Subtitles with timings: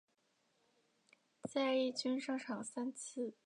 [1.47, 3.35] 在一军上场三次。